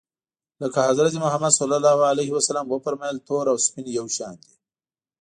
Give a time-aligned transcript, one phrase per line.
[0.61, 1.61] لکه حضرت محمد ص
[2.71, 4.53] و فرمایل تور او سپین یو شان دي.